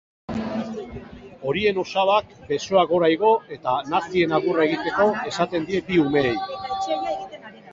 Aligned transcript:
Horien 1.49 1.79
osabak 1.81 2.33
besoa 2.47 2.85
gora 2.93 3.11
igo 3.17 3.35
eta 3.59 3.75
nazien 3.91 4.33
agurra 4.39 4.67
egiteko 4.71 5.07
esaten 5.33 5.69
die 5.69 5.83
bi 5.91 6.01
umeei. 6.07 6.35